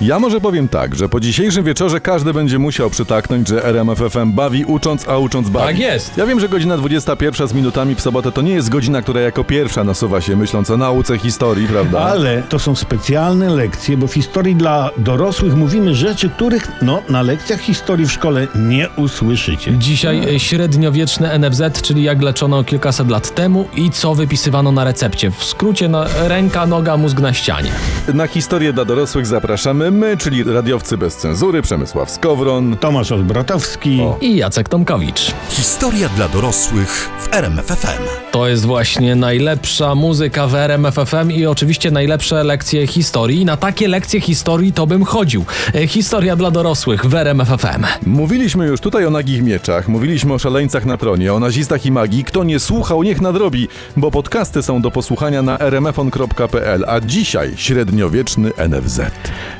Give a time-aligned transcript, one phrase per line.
[0.00, 4.64] Ja może powiem tak, że po dzisiejszym wieczorze każdy będzie musiał przytaknąć, że RMFFM bawi
[4.64, 5.66] ucząc, a ucząc bawi.
[5.66, 6.16] Tak jest.
[6.16, 9.44] Ja wiem, że godzina 21 z minutami w sobotę to nie jest godzina, która jako
[9.44, 12.00] pierwsza nasuwa się myśląc o nauce historii, prawda?
[12.00, 17.22] Ale to są specjalne lekcje, bo w historii dla dorosłych mówimy rzeczy, których no, na
[17.22, 19.74] lekcjach historii w szkole nie usłyszycie.
[19.78, 25.30] Dzisiaj e, średniowieczny NFZ, czyli jak leczono kilkaset lat temu i co wypisywano na recepcie.
[25.30, 27.70] W skrócie no, ręka, noga, mózg na ścianie.
[28.14, 32.76] Na historię dla dorosłych zapraszamy my, czyli radiowcy bez cenzury, Przemysław Skowron.
[32.76, 34.00] Tomasz Olbratowski.
[34.00, 34.18] O.
[34.20, 35.32] I Jacek Tomkowicz.
[35.50, 38.02] Historia dla dorosłych w RMFFM.
[38.32, 43.44] To jest właśnie najlepsza muzyka w RMF FM i oczywiście najlepsze lekcje historii.
[43.44, 45.44] Na takie lekcje historii to bym chodził.
[45.74, 47.84] E, Historia dla dorosłych w RMF FM.
[48.06, 52.24] Mówiliśmy już tutaj o nagich mieczach, mówiliśmy o szaleńcach na tronie, o nazistach i magii.
[52.24, 58.50] Kto nie słuchał, niech nadrobi, bo podcasty są do posłuchania na rmfon.pl, a dzisiaj średniowieczny
[58.68, 59.00] NFZ.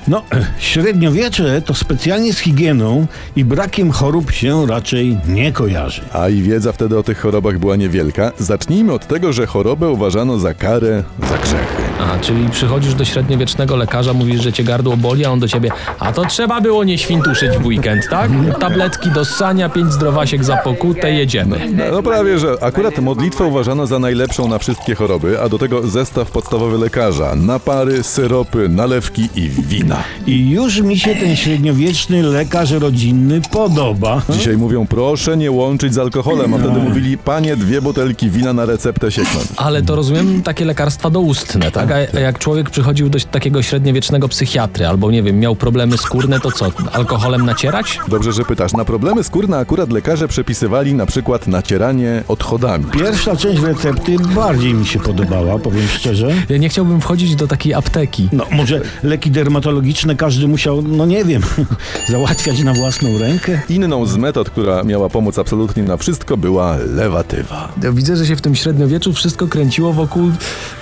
[0.08, 6.02] No, e, średniowiecze to specjalnie z higieną i brakiem chorób się raczej nie kojarzy.
[6.12, 8.32] A i wiedza wtedy o tych chorobach była niewielka.
[8.38, 11.82] Zacznijmy od tego, że chorobę uważano za karę, za grzechy.
[12.00, 15.70] A, czyli przychodzisz do średniowiecznego lekarza, mówisz, że cię gardło boli, a on do ciebie,
[15.98, 18.30] a to trzeba było nie świntuszyć w weekend, tak?
[18.60, 21.68] Tabletki do ssania, pięć zdrowasiek za pokutę, jedziemy.
[21.76, 25.88] No, no prawie, że akurat modlitwę uważano za najlepszą na wszystkie choroby, a do tego
[25.88, 27.34] zestaw podstawowy lekarza.
[27.34, 30.04] Napary, syropy, nalewki i wina.
[30.26, 34.22] I już mi się ten średniowieczny lekarz rodzinny podoba.
[34.28, 38.64] Dzisiaj mówią proszę nie łączyć z alkoholem, a wtedy mówili panie dwie butelki wina na
[38.64, 39.46] receptę sieknąć.
[39.56, 41.90] Ale to rozumiem takie lekarstwa doustne, tak?
[41.90, 46.40] A a jak człowiek przychodził do takiego średniowiecznego psychiatry, albo nie wiem, miał problemy skórne,
[46.40, 47.98] to co, alkoholem nacierać?
[48.08, 48.72] Dobrze, że pytasz.
[48.72, 52.84] Na problemy skórne akurat lekarze przepisywali na przykład nacieranie odchodami.
[52.84, 56.28] Pierwsza część recepty bardziej mi się podobała, powiem szczerze.
[56.48, 58.28] Ja nie chciałbym wchodzić do takiej apteki.
[58.32, 61.42] No, może leki dermatologiczne każdy musiał, no nie wiem,
[62.12, 63.60] załatwiać na własną rękę?
[63.68, 67.68] Inną z metod, która miała pomóc absolutnie na wszystko, była lewatywa.
[67.82, 70.30] Ja widzę, że się w tym średniowieczu wszystko kręciło wokół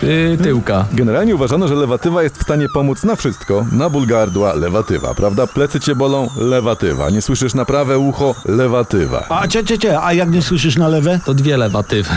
[0.03, 0.87] yy, tyłka.
[0.93, 3.67] Generalnie uważano, że lewatywa jest w stanie pomóc na wszystko.
[3.73, 5.47] Na ból gardła lewatywa, prawda?
[5.47, 7.11] Plecy cię bolą lewatywa.
[7.11, 9.27] Nie słyszysz na prawe ucho lewatywa.
[9.29, 11.21] A cie, cie, cie, a jak nie słyszysz na lewe?
[11.27, 12.11] To dwie lewatywy.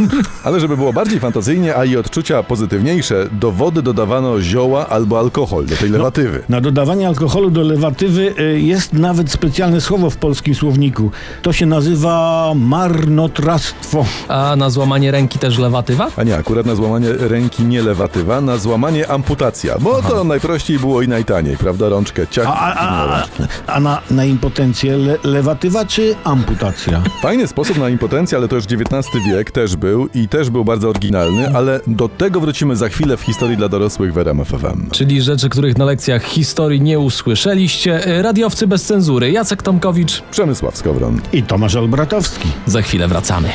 [0.44, 5.66] Ale żeby było bardziej fantazyjnie, a i odczucia pozytywniejsze, do wody dodawano zioła albo alkohol
[5.66, 6.43] do tej lewatywy.
[6.48, 11.10] Na dodawanie alkoholu do lewatywy y, jest nawet specjalne słowo w polskim słowniku.
[11.42, 14.04] To się nazywa marnotrawstwo.
[14.28, 16.10] A na złamanie ręki też lewatywa?
[16.16, 21.02] A nie, akurat na złamanie ręki nie lewatywa, na złamanie amputacja, bo to najprościej było
[21.02, 21.88] i najtaniej, prawda?
[21.88, 22.46] Rączkę ciach.
[22.48, 23.26] A, a, a, a,
[23.66, 27.02] a na, na impotencję le, lewatywa czy amputacja?
[27.22, 30.88] Fajny sposób na impotencję, ale to już XIX wiek też był i też był bardzo
[30.88, 34.90] oryginalny, ale do tego wrócimy za chwilę w historii dla dorosłych w RMF FM.
[34.90, 38.00] Czyli rzeczy, których na lekcjach historii nie usłyszeliście.
[38.22, 39.30] Radiowcy bez cenzury.
[39.30, 40.22] Jacek Tomkowicz.
[40.30, 41.20] Przemysław Skowron.
[41.32, 42.48] I Tomasz Olbratowski.
[42.66, 43.48] Za chwilę wracamy.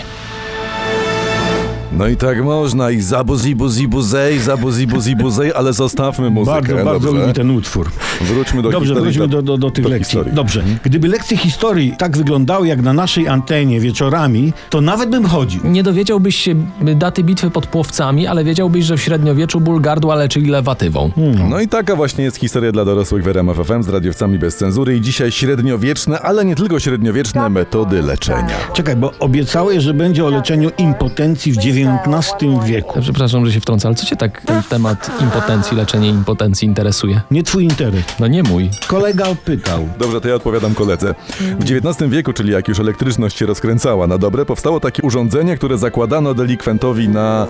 [1.91, 6.29] No i tak można i zabu zibu zibu zej, zabu zibu zibu zej, ale zostawmy
[6.29, 6.55] muzykę.
[6.61, 7.21] Bardzo, bardzo dobrze?
[7.21, 7.89] lubi ten utwór.
[8.21, 9.03] Wróćmy do Dobrze, historii.
[9.13, 10.05] wróćmy do, do, do tych do lekcji.
[10.05, 10.33] historii.
[10.33, 10.63] Dobrze.
[10.83, 15.61] Gdyby lekcje historii tak wyglądały jak na naszej antenie wieczorami, to nawet bym chodził.
[15.63, 20.49] Nie dowiedziałbyś się daty bitwy pod Płowcami, ale wiedziałbyś, że w średniowieczu ból gardła leczyli
[20.49, 21.11] lewatywą.
[21.49, 24.97] No i taka właśnie jest historia dla dorosłych w RMF FM z radiowcami bez cenzury
[24.97, 28.55] i dzisiaj średniowieczne, ale nie tylko średniowieczne metody leczenia.
[28.73, 32.99] Czekaj, bo obiecałeś, że będzie o leczeniu impotencji w XIX wieku.
[33.01, 37.21] Przepraszam, że się wtrącę, ale co cię tak ten temat impotencji, leczenie impotencji interesuje?
[37.31, 38.03] Nie twój interes.
[38.19, 38.69] No nie mój.
[38.87, 39.89] Kolega pytał.
[39.99, 41.15] Dobrze, to ja odpowiadam koledze.
[41.59, 45.77] W XIX wieku, czyli jak już elektryczność się rozkręcała na dobre, powstało takie urządzenie, które
[45.77, 47.47] zakładano delikwentowi na,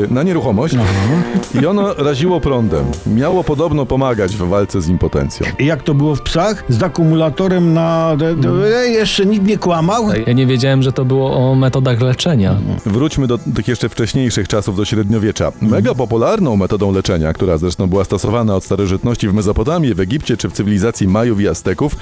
[0.00, 0.74] yy, na nieruchomość
[1.62, 2.84] i ono raziło prądem.
[3.06, 5.46] Miało podobno pomagać w walce z impotencją.
[5.58, 6.64] I Jak to było w psach?
[6.68, 8.16] Z akumulatorem na...
[8.64, 10.04] E, jeszcze nikt nie kłamał?
[10.26, 12.56] Ja nie wiedziałem, że to było o metodach leczenia.
[12.86, 15.52] Wróćmy do tych jeszcze wcześniejszych czasów, do średniowiecza.
[15.62, 20.48] Mega popularną metodą leczenia, która zresztą była stosowana od starożytności w Mezopotamii, w Egipcie czy
[20.48, 21.96] w cywilizacji Majów i Azteków,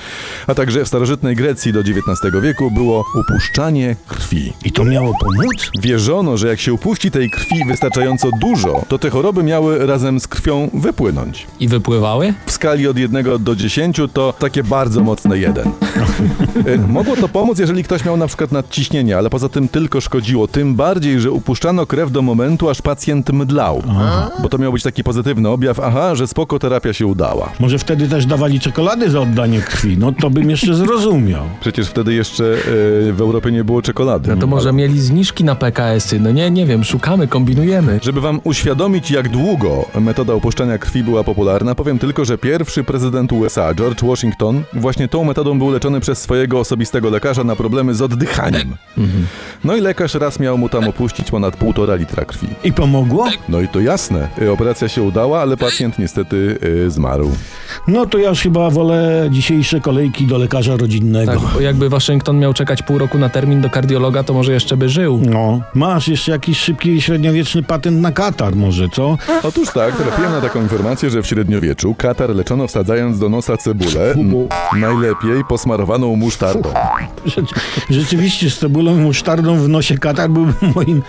[0.47, 4.53] a także w starożytnej Grecji do XIX wieku było upuszczanie krwi.
[4.65, 5.71] I to miało pomóc?
[5.81, 10.29] Wierzono, że jak się upuści tej krwi wystarczająco dużo, to te choroby miały razem z
[10.29, 11.47] krwią wypłynąć.
[11.61, 12.35] I wypływały?
[12.47, 15.71] W skali od 1 do 10 to takie bardzo mocne 1.
[16.67, 20.49] E, Mogło to pomóc, jeżeli ktoś miał na przykład nadciśnienie, ale poza tym tylko szkodziło.
[20.49, 23.83] Tym bardziej, że upuszczano krew do momentu, aż pacjent mdlał.
[24.43, 27.53] Bo to miał być taki pozytywny objaw, aha, że spoko terapia się udała.
[27.61, 29.99] Może wtedy też dawali czekolady za oddanie krwi.
[29.99, 31.45] No to bym jeszcze zrozumiał.
[31.61, 34.31] Przecież wtedy jeszcze e, w Europie nie było czekolady.
[34.31, 36.21] No to może mieli zniżki na PKS-y.
[36.21, 38.01] No nie, nie wiem, szukamy, kombinujemy.
[38.03, 43.33] Żeby wam uświadomić, jak długo metoda upuszczania krwi była popularna, powiem tylko, że pierwszy prezydent
[43.33, 48.03] USA, George Washington, właśnie tą metodą był leczony przez swojego osobistego lekarza na problemy z
[48.03, 48.77] oddychaniem.
[49.65, 52.49] No i lekarz raz miał mu tam opuścić ponad półtora litra krwi.
[52.65, 53.29] I pomogło?
[53.49, 57.31] No i to jasne, y, operacja się udała, ale pacjent niestety y, zmarł.
[57.89, 61.33] No to ja już chyba wolę dzisiejsze kolejki do lekarza rodzinnego.
[61.33, 64.77] Tak, bo jakby Waszyngton miał czekać pół roku na termin do kardiologa, to może jeszcze
[64.77, 65.21] by żył.
[65.25, 69.19] No, masz jeszcze jakiś szybki średniowieczny patent na katar może, co?
[69.43, 74.15] Otóż tak, trafiłem na taką informację, że w średniowieczu katar leczono wsadzając do nosa cebulę,
[74.77, 76.69] najlepiej posmarowaną musztardą.
[77.27, 77.51] Rzecz,
[77.91, 81.03] rzeczywiście z cebulą i musztardą w nosie katar był moim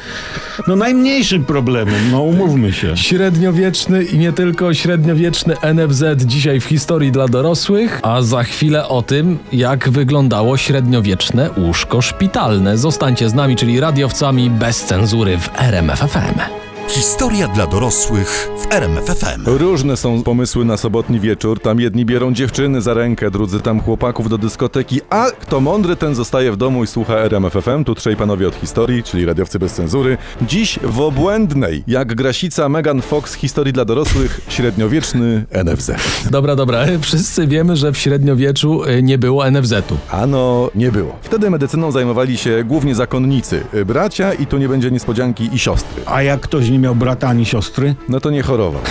[0.68, 2.98] no najmniejszym problemem, no umówmy się.
[2.98, 9.02] Średniowieczny i nie tylko średniowieczny NFZ dzisiaj w historii dla dorosłych, a za chwilę o
[9.02, 12.78] tym, jak wyglądało średniowieczne łóżko szpitalne.
[12.78, 16.69] Zostańcie z nami, czyli radiowcami bez cenzury w RMFFM.
[16.90, 19.44] Historia dla dorosłych w RMFFM.
[19.46, 21.60] Różne są pomysły na sobotni wieczór.
[21.60, 26.16] Tam jedni bierą dziewczyny za rękę, drudzy tam chłopaków do dyskoteki, a kto mądry, ten
[26.16, 27.84] zostaje w domu i słucha RMFFM.
[27.84, 30.18] Tu trzej panowie od historii, czyli radiowcy bez cenzury.
[30.42, 35.92] Dziś w obłędnej, jak grasica Megan Fox historii dla dorosłych, średniowieczny NFZ.
[36.32, 39.98] Dobra, dobra, wszyscy wiemy, że w średniowieczu y, nie było NFZ-u.
[40.12, 41.16] Ano, nie było.
[41.22, 46.02] Wtedy medycyną zajmowali się głównie zakonnicy, y, bracia i tu nie będzie niespodzianki i siostry.
[46.06, 47.96] A jak ktoś nie miał brata ani siostry?
[48.10, 48.82] No to nie chorował.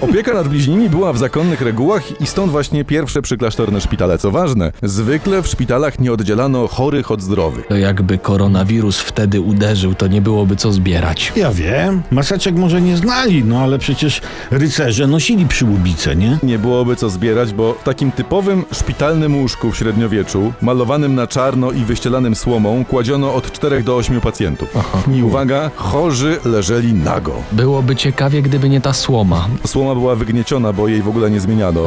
[0.00, 4.18] Opieka nad bliźnimi była w zakonnych regułach i stąd właśnie pierwsze przyklasztorne szpitale.
[4.18, 7.66] Co ważne, zwykle w szpitalach nie oddzielano chorych od zdrowych.
[7.66, 11.32] To jakby koronawirus wtedy uderzył, to nie byłoby co zbierać.
[11.36, 14.20] Ja wiem, maseczek może nie znali, no ale przecież
[14.50, 16.38] rycerze nosili przyłubice, nie?
[16.42, 21.72] Nie byłoby co zbierać, bo w takim typowym szpitalnym łóżku w średniowieczu, malowanym na czarno
[21.72, 24.68] i wyścielanym słomą, kładziono od 4 do 8 pacjentów.
[25.14, 27.42] I uwaga, chorzy leżeli nago.
[27.52, 29.48] Byłoby ciekawie, gdyby nie ta słoma.
[29.66, 31.80] Słoma była wygnieciona, bo jej w ogóle nie zmieniano.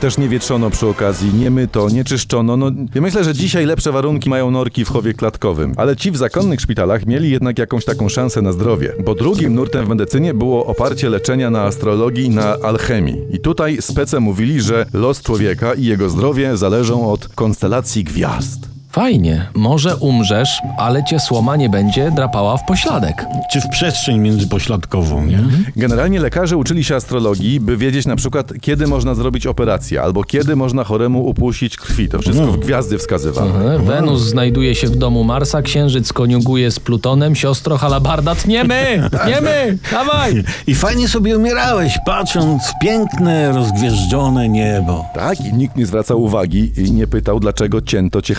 [0.00, 2.56] Też nie wietrzono przy okazji, nie myto, nie czyszczono.
[2.56, 5.74] No, ja myślę, że dzisiaj lepsze warunki mają norki w chowie klatkowym.
[5.76, 8.92] Ale ci w zakonnych szpitalach mieli jednak jakąś taką szansę na zdrowie.
[9.04, 13.22] Bo drugim nurtem w medycynie było oparcie leczenia na astrologii na alchemii.
[13.30, 18.75] I tutaj spece mówili, że los człowieka i jego zdrowie zależą od konstelacji gwiazd.
[18.96, 23.26] Fajnie, może umrzesz, ale cię słoma nie będzie drapała w pośladek.
[23.52, 25.38] Czy w przestrzeń międzypośladkową, nie?
[25.76, 30.56] Generalnie lekarze uczyli się astrologii, by wiedzieć na przykład, kiedy można zrobić operację, albo kiedy
[30.56, 32.08] można choremu upuścić krwi.
[32.08, 33.74] To wszystko w gwiazdy wskazywano.
[33.74, 39.08] E, Wenus znajduje się w domu Marsa, Księżyc koniuguje z Plutonem, siostro Halabardat, nie my!
[39.28, 39.78] Nie my!
[39.92, 40.44] Dawaj!
[40.66, 45.04] I fajnie sobie umierałeś, patrząc w piękne, rozgwieżdżone niebo.
[45.14, 48.34] Tak, i nikt nie zwracał uwagi i nie pytał, dlaczego cięto cię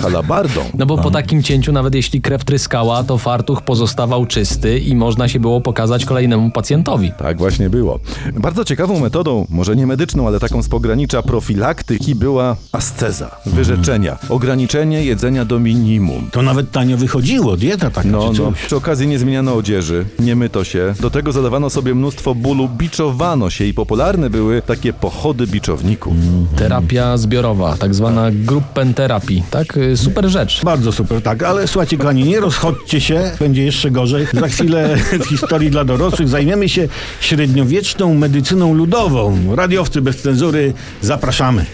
[0.48, 0.78] halabardą.
[0.78, 5.28] No bo po takim cięciu, nawet jeśli krew tryskała, to fartuch pozostawał czysty i można
[5.28, 7.12] się było pokazać kolejnemu pacjentowi.
[7.18, 8.00] Tak właśnie było.
[8.34, 15.06] Bardzo ciekawą metodą, może nie medyczną, ale taką z pogranicza profilaktyki była asceza, wyrzeczenia, ograniczenie
[15.06, 16.30] jedzenia do minimum.
[16.32, 18.66] To nawet tanio wychodziło, dieta taka No, czy no, coś.
[18.66, 23.50] przy okazji nie zmieniano odzieży, nie myto się, do tego zadawano sobie mnóstwo bólu, biczowano
[23.50, 26.14] się i popularne były takie pochody biczowników.
[26.56, 29.78] Terapia zbiorowa, tak zwana gruppenterapii, tak?
[29.78, 30.64] Y, Super rzecz.
[30.64, 34.28] Bardzo super, tak, ale słuchajcie kochani, nie rozchodźcie się, będzie jeszcze gorzej.
[34.34, 36.88] Za chwilę w historii dla dorosłych zajmiemy się
[37.22, 39.56] średniowieczną medycyną ludową.
[39.56, 41.66] Radiowcy bez cenzury, zapraszamy.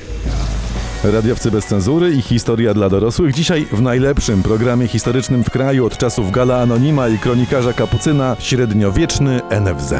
[1.03, 3.35] Radiowcy bez cenzury i historia dla dorosłych.
[3.35, 9.41] Dzisiaj w najlepszym programie historycznym w kraju od czasów Gala Anonima i kronikarza Kapucyna średniowieczny
[9.61, 9.93] NFZ.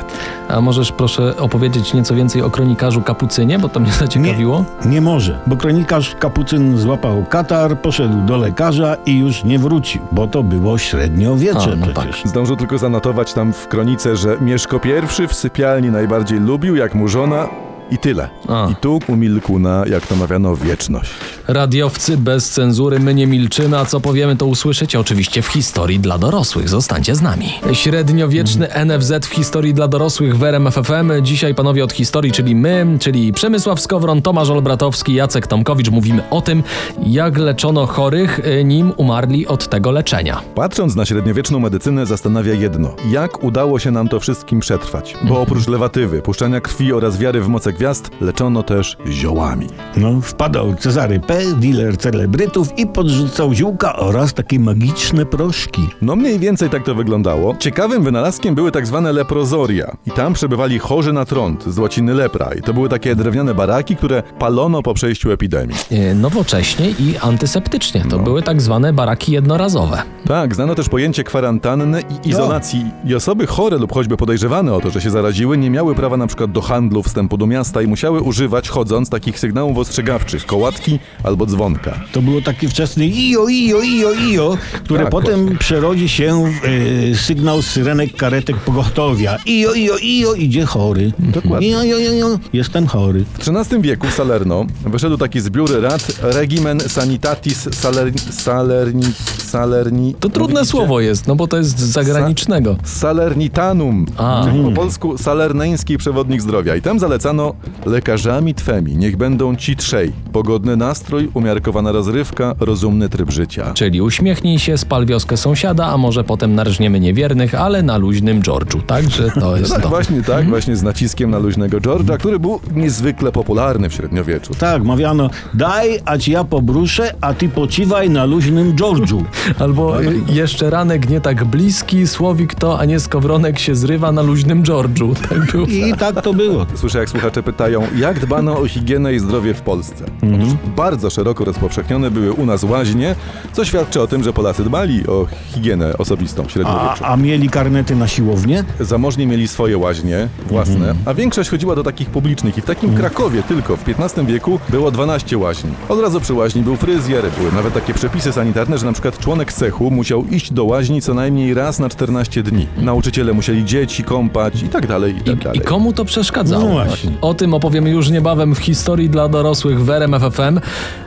[0.50, 4.66] A możesz proszę opowiedzieć nieco więcej o kronikarzu Kapucynie, bo to mnie zaciekawiło?
[4.86, 10.28] Nie może, bo kronikarz Kapucyn złapał katar, poszedł do lekarza i już nie wrócił, bo
[10.28, 12.24] to było średniowiecze A, no przecież.
[12.26, 14.82] Zdążył tylko zanotować tam w kronice, że Mieszko
[15.24, 18.30] I w sypialni najbardziej lubił, jak mu żona i tyle.
[18.48, 18.68] A.
[18.72, 21.12] I tu umilkł na, jak to mawiano, wieczność.
[21.48, 26.18] Radiowcy bez cenzury, my nie milczymy, a co powiemy to usłyszycie oczywiście w historii dla
[26.18, 26.70] dorosłych.
[26.70, 27.50] Zostańcie z nami.
[27.74, 31.12] Średniowieczny NFZ w historii dla dorosłych w RMF FM.
[31.24, 35.90] Dzisiaj panowie od historii, czyli my, czyli Przemysław Skowron, Tomasz Olbratowski, Jacek Tomkowicz.
[35.90, 36.64] Mówimy o tym,
[37.06, 40.42] jak leczono chorych, y, nim umarli od tego leczenia.
[40.56, 45.16] Patrząc na średniowieczną medycynę, zastanawia jedno: jak udało się nam to wszystkim przetrwać?
[45.24, 49.68] Bo oprócz lewatywy, puszczania krwi oraz wiary w moce gwiazd leczono też ziołami.
[49.98, 55.82] No, wpadał Cezary P., dealer celebrytów i podrzucał ziółka oraz takie magiczne proszki.
[56.02, 57.56] No mniej więcej tak to wyglądało.
[57.60, 59.98] Ciekawym wynalazkiem były tak zwane leprozoria.
[60.06, 62.50] I tam przebywali chorzy na trąd, z łaciny lepra.
[62.60, 65.76] I to były takie drewniane baraki, które palono po przejściu epidemii.
[65.92, 68.06] E, Nowocześnie i antyseptycznie.
[68.10, 70.02] To były tak zwane baraki jednorazowe.
[70.28, 72.86] Tak, znano też pojęcie kwarantanny i izolacji.
[73.06, 76.28] I osoby chore lub choćby podejrzewane o to, że się zaraziły, nie miały prawa na
[76.28, 81.46] przykład do handlu, wstępu do miasta i musiały używać, chodząc, takich sygnałów ostrzegawczych, kołatki albo
[81.46, 82.00] dzwonka.
[82.12, 85.58] To było takie wczesne ijo, ijo, ijo, ijo, które Tak, potem właśnie.
[85.58, 86.66] przerodzi się w
[87.14, 89.38] e, sygnał syrenek karetek pogotowia.
[89.46, 91.12] Ijo, ijo, ijo, idzie chory.
[91.20, 91.68] Dokładnie.
[91.68, 93.26] Ijo, ijo, ijo, jestem chory.
[93.40, 98.20] W XIII wieku w Salerno wyszedł taki zbiór rad Regimen Sanitatis Salerni...
[98.20, 99.04] Salerni...
[99.46, 100.16] Salerni...
[100.20, 100.72] To trudne Widzicie?
[100.72, 102.76] słowo jest, no bo to jest z zagranicznego.
[102.84, 104.46] Salernitanum, A.
[104.46, 106.76] czyli po polsku salerneński przewodnik zdrowia.
[106.76, 107.53] I tam zalecano
[107.86, 110.12] lekarzami twemi, niech będą ci trzej.
[110.32, 113.72] Pogodny nastrój, umiarkowana rozrywka, rozumny tryb życia.
[113.74, 118.82] Czyli uśmiechnij się, spal wioskę sąsiada, a może potem narżniemy niewiernych, ale na luźnym George'u.
[118.82, 119.90] Także to jest Tak, to.
[119.90, 124.54] właśnie tak, właśnie z naciskiem na luźnego George'a, który był niezwykle popularny w średniowieczu.
[124.56, 129.24] Tak, mawiano, daj, a ci ja pobruszę, a ty pociwaj na luźnym George'u.
[129.64, 134.22] Albo y, jeszcze ranek nie tak bliski, słowik to, a nie skowronek się zrywa na
[134.22, 135.16] luźnym George'u.
[135.30, 135.66] Tak było.
[135.68, 136.66] I tak to było.
[136.76, 140.06] Słyszę, jak słuchacze pytają, jak dbano o higienę i zdrowie w Polsce.
[140.18, 143.16] Otóż bardzo szeroko rozpowszechnione były u nas łaźnie,
[143.54, 147.04] co świadczy o tym, że Polacy dbali o higienę osobistą w A, średniowieczu.
[147.06, 148.64] a mieli karnety na siłownię?
[148.80, 152.58] Zamożni mieli swoje łaźnie własne, a większość chodziła do takich publicznych.
[152.58, 155.72] I w takim Krakowie tylko w XV wieku było 12 łaźni.
[155.90, 159.54] Od razu przy łaźni był fryzjer, były nawet takie przepisy sanitarne, że na przykład członek
[159.54, 162.68] cechu musiał iść do łaźni co najmniej raz na 14 dni.
[162.78, 165.60] Nauczyciele musieli dzieci kąpać i tak dalej, i tak I, dalej.
[165.60, 166.64] I komu to przeszkadzało?
[166.64, 167.12] No właśnie.
[167.22, 170.60] O tym opowiemy już niebawem w historii dla dorosłych w RMF FM.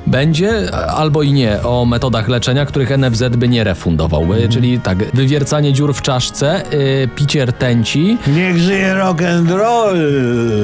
[0.06, 4.34] Będzie albo i nie o metodach leczenia, których NFZ by nie refundował.
[4.34, 9.98] Y, Czyli tak, wywiercanie dziur w czaszce, y, picie rtęci, Niech żyje rock and roll!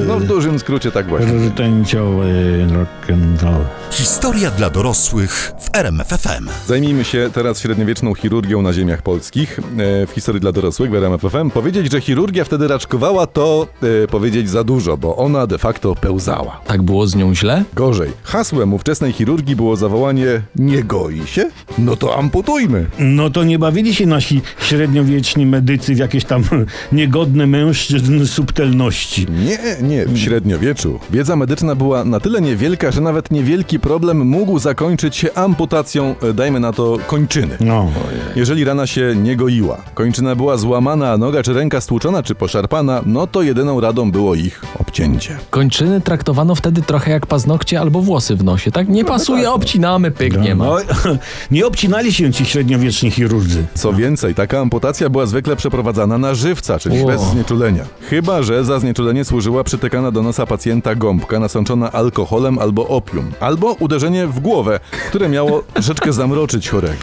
[0.09, 1.49] No w dużym skrócie tak właśnie.
[1.49, 3.65] Rtęciowy rock and roll.
[3.91, 6.49] Historia dla dorosłych w RMFFM.
[6.67, 9.59] Zajmijmy się teraz średniowieczną chirurgią na ziemiach polskich.
[9.59, 13.67] E, w historii dla dorosłych w RMF FM powiedzieć, że chirurgia wtedy raczkowała, to
[14.05, 16.61] e, powiedzieć za dużo, bo ona de facto pełzała.
[16.67, 17.65] tak było z nią źle?
[17.75, 18.11] Gorzej.
[18.23, 21.51] Hasłem ówczesnej chirurgii było zawołanie nie goi się?
[21.79, 22.87] No to amputujmy.
[22.99, 26.43] No to nie bawili się nasi średniowieczni medycy w jakieś tam
[26.93, 29.27] niegodne mężczyzn subtelności.
[29.47, 30.07] Nie, nie.
[30.07, 35.35] W średniowieczu wiedza medyczna była na tyle niewielka, że nawet niewielki problem mógł zakończyć się
[35.35, 37.57] amputacją, e, dajmy na to, kończyny.
[37.61, 37.89] No.
[38.37, 43.03] Jeżeli rana się nie goiła, kończyna była złamana, a noga czy ręka stłuczona czy poszarpana,
[43.07, 45.39] no to jedyną radą było ich obcięcie.
[45.51, 48.89] Kończyny traktowano wtedy trochę jak paznokcie albo włosy w nosie, tak?
[48.89, 50.65] Nie pasuje, obcinamy, pyk, nie ma.
[50.65, 50.77] No,
[51.51, 53.65] nie obcinali się ci średniowieczni chirurdzy.
[53.75, 57.07] Co więcej, taka amputacja była zwykle przeprowadzana na żywca, czyli Ło.
[57.07, 57.85] bez znieczulenia.
[58.11, 63.73] Chyba, że za znieczulenie służyła przytykana do nosa pacjenta gąbka nasączona alkoholem albo opium, albo
[63.73, 67.03] uderzenie w głowę, które miało troszeczkę zamroczyć chorego.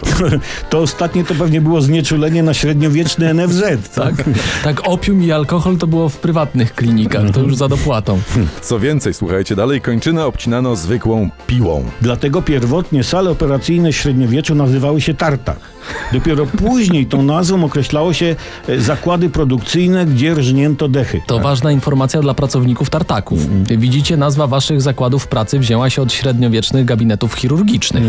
[0.70, 3.64] To ostatnie to pewnie było znieczulenie na średniowieczny NFZ.
[3.96, 4.16] Tak,
[4.64, 8.20] tak, opium i alkohol to było w prywatnych klinikach, to już za dopłatą.
[8.62, 11.86] Co więcej, słuchajcie dalej, kończynę obcinano zwykłą piłą.
[12.02, 15.60] Dlatego pierwotnie sale operacyjne średniowieczu nazywały się tartak.
[16.14, 18.36] Dopiero później tą nazwą określało się
[18.68, 21.22] e, zakłady produkcyjne, gdzie rżnięto dechy.
[21.28, 23.40] To ważna informacja dla pracowników tartaków.
[23.78, 28.04] Widzicie, nazwa waszych zakładów pracy wzięła się od średniowiecznych gabinetów chirurgicznych.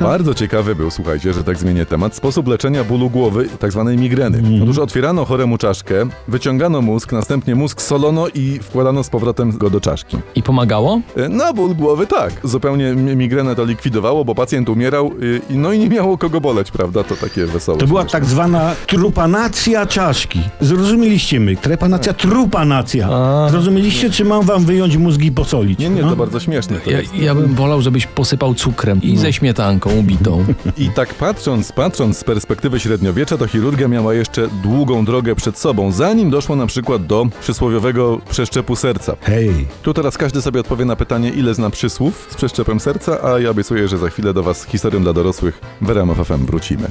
[0.00, 4.42] Bardzo ciekawy był, słuchajcie, że tak zmienię temat, sposób leczenia bólu głowy, tak zwanej migreny.
[4.62, 9.80] Otóż otwierano choremu czaszkę, wyciągano mózg, następnie mózg solono i wkładano z powrotem go do
[9.80, 10.16] czaszki.
[10.34, 11.00] I pomagało?
[11.16, 12.32] E, Na ból głowy tak.
[12.44, 16.40] Zupełnie mi- migrenę to likwidowało, bo pacjent umierał y, i no i nie miało kogo
[16.40, 17.04] boleć, prawda?
[17.04, 17.78] To takie wesołe.
[17.78, 18.20] To była śmieszne.
[18.20, 20.40] tak zwana trupanacja czaszki.
[20.60, 21.56] Zrozumieliście my?
[21.56, 23.08] Trepanacja, trupanacja.
[23.10, 23.48] A.
[23.50, 25.78] Zrozumieliście, czy mam wam wyjąć mózgi i posolić?
[25.78, 26.10] Nie, nie, No?
[26.10, 27.14] to bardzo śmieszne to Ja, jest.
[27.14, 30.44] ja bym wolał, żebyś posypał cukrem i ze śmietanką ubitą.
[30.78, 35.92] I tak patrząc, patrząc z perspektywy średniowiecza, to chirurgia miała jeszcze długą drogę przed sobą,
[35.92, 39.16] zanim doszło na przykład do przysłowiowego przeszczepu serca.
[39.20, 39.50] Hej.
[39.82, 43.50] Tu teraz każdy sobie odpowie na pytanie, ile zna przysłów z przeszczepem serca, a ja
[43.50, 46.88] obiecuję, że za chwilę do Was z historią dla dorosłych w RMF FM wrócimy.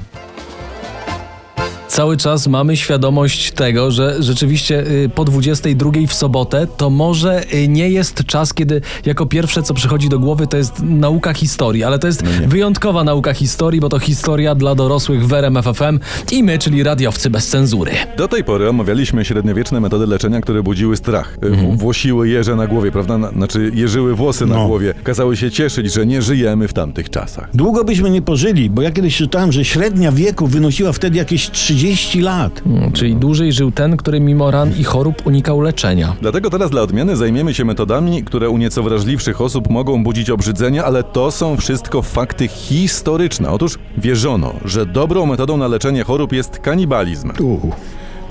[1.94, 7.68] Cały czas mamy świadomość tego, że rzeczywiście y, po 22 w sobotę to może y,
[7.68, 12.00] nie jest czas, kiedy jako pierwsze co przychodzi do głowy to jest nauka historii, ale
[12.00, 16.00] to jest wyjątkowa nauka historii, bo to historia dla dorosłych w RMF FM
[16.32, 17.92] i my, czyli radiowcy bez cenzury.
[18.18, 21.38] Do tej pory omawialiśmy średniowieczne metody leczenia, które budziły strach.
[21.42, 21.78] Mhm.
[21.78, 23.18] Włosiły jeże na głowie, prawda?
[23.18, 24.68] Na, znaczy jeżyły włosy na No.
[24.68, 24.94] głowie.
[25.04, 27.50] Kazały się cieszyć, że nie żyjemy w tamtych czasach.
[27.54, 31.83] Długo byśmy nie pożyli, bo ja kiedyś czytałem, że średnia wieku wynosiła wtedy jakieś 30
[32.22, 32.62] lat.
[32.66, 36.16] Mm, Czyli dłużej żył ten, który mimo ran i chorób unikał leczenia.
[36.22, 40.84] Dlatego teraz dla odmiany zajmiemy się metodami, które u nieco wrażliwszych osób mogą budzić obrzydzenie,
[40.84, 43.50] ale to są wszystko fakty historyczne.
[43.50, 47.32] Otóż wierzono, że dobrą metodą na leczenie chorób jest kanibalizm.
[47.40, 47.72] Uhu.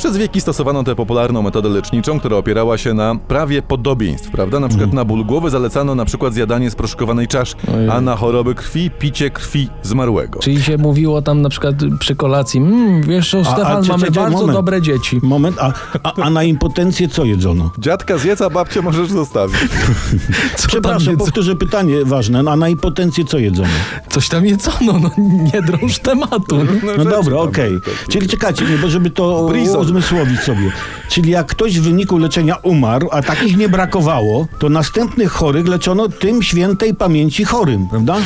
[0.02, 4.60] Przez wieki stosowano tę popularną metodę leczniczą, która opierała się na prawie podobieństw, prawda?
[4.60, 7.90] Na przykład na ból głowy zalecano na przykład zjadanie sproszkowanej czaszki, Ojej.
[7.90, 10.40] a na choroby krwi picie krwi zmarłego.
[10.40, 14.38] Czyli się mówiło tam na przykład przy kolacji, mmm, wiesz co, Stefan, czy- mamy bardzo
[14.38, 14.58] moment.
[14.58, 15.20] dobre dzieci.
[15.22, 17.70] Moment, a, a, a na impotencję co jedzono?
[17.78, 19.56] Dziadka zjedz, a babcię możesz zostawić.
[20.56, 22.42] Co tam Przepraszam, powtórzę pytanie ważne.
[22.46, 23.68] A na impotencję co jedzono?
[24.08, 25.10] Coś tam jedzono, no
[25.52, 26.56] nie drąż tematu.
[26.82, 27.72] No rzeczy dobra, tam okej.
[27.84, 28.12] takie.
[28.12, 29.91] Czyli czekajcie, nie, bo żeby to Brison.
[29.92, 30.72] Uzmysłowić sobie.
[31.08, 36.08] Czyli jak ktoś w wyniku leczenia umarł, a takich nie brakowało, to następnych chorych leczono
[36.08, 38.16] tym świętej pamięci chorym, prawda?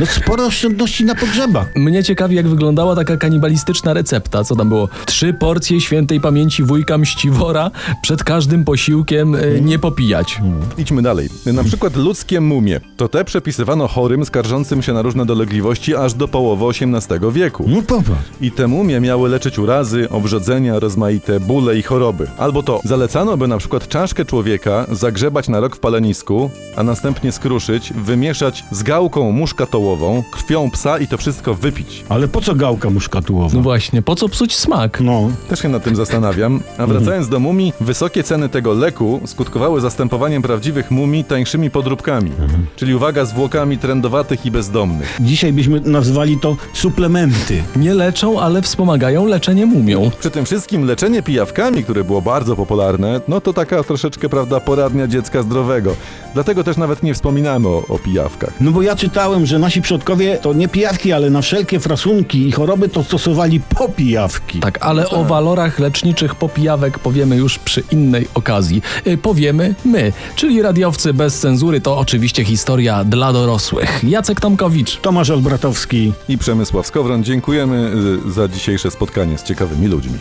[0.00, 1.76] No sporo oszczędności na pogrzebach.
[1.76, 4.44] Mnie ciekawi, jak wyglądała taka kanibalistyczna recepta.
[4.44, 4.88] Co tam było?
[5.06, 7.70] Trzy porcje świętej pamięci wujka Mściwora
[8.02, 10.40] przed każdym posiłkiem y, nie popijać.
[10.78, 11.28] Idźmy dalej.
[11.46, 12.80] Na przykład ludzkie mumie.
[12.96, 17.64] To te przepisywano chorym skarżącym się na różne dolegliwości aż do połowy XVIII wieku.
[17.68, 18.30] No popatrz.
[18.40, 22.26] I te mumie miały leczyć urazy, obrzodzenia, rozmaite bóle i choroby.
[22.38, 27.32] Albo to zalecano, by na przykład czaszkę człowieka zagrzebać na rok w palenisku, a następnie
[27.32, 29.85] skruszyć, wymieszać z gałką muszkatołową,
[30.30, 32.04] krwią psa i to wszystko wypić.
[32.08, 33.54] Ale po co gałka muszkatułowa?
[33.54, 35.00] No właśnie, po co psuć smak?
[35.00, 36.60] No, Też się nad tym zastanawiam.
[36.78, 42.30] A wracając do mumii, wysokie ceny tego leku skutkowały zastępowaniem prawdziwych mumii tańszymi podróbkami.
[42.76, 45.16] Czyli uwaga, zwłokami trendowatych i bezdomnych.
[45.20, 47.62] dzisiaj byśmy nazwali to suplementy.
[47.76, 50.10] Nie leczą, ale wspomagają leczenie mumią.
[50.20, 55.06] Przy tym wszystkim leczenie pijawkami, które było bardzo popularne, no to taka troszeczkę, prawda, poradnia
[55.06, 55.96] dziecka zdrowego.
[56.34, 58.52] Dlatego też nawet nie wspominamy o, o pijawkach.
[58.60, 62.52] No bo ja czytałem, że nasi przodkowie to nie pijawki, ale na wszelkie frasunki i
[62.52, 64.60] choroby to stosowali popijawki.
[64.60, 68.82] Tak, ale o walorach leczniczych popijawek powiemy już przy innej okazji.
[69.06, 74.00] Y, Powiemy my, czyli radiowcy bez cenzury, to oczywiście historia dla dorosłych.
[74.04, 74.96] Jacek Tomkowicz.
[75.00, 76.12] Tomasz Olbratowski.
[76.28, 77.90] I Przemysław Skowron, dziękujemy
[78.28, 80.18] y, za dzisiejsze spotkanie z ciekawymi ludźmi.